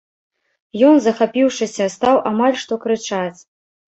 [0.87, 3.37] Ён, захапіўшыся, стаў амаль што крычаць.